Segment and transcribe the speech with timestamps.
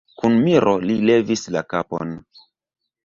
[0.19, 2.19] Kun miro li levis la kapon.